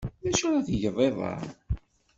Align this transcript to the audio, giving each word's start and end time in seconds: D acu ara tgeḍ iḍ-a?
D 0.23 0.25
acu 0.29 0.43
ara 0.47 0.65
tgeḍ 0.67 0.97
iḍ-a? 1.07 1.33